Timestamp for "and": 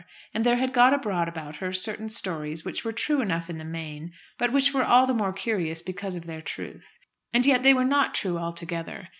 0.33-0.43, 7.33-7.45